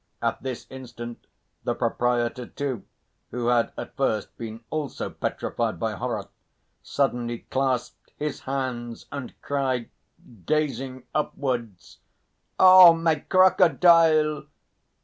[0.19, 1.27] At this instant
[1.63, 2.85] the proprietor, too,
[3.29, 6.27] who had at first been also petrified by horror,
[6.81, 9.91] suddenly clasped his hands and cried,
[10.47, 11.99] gazing upwards:
[12.59, 14.45] "Oh my crocodile!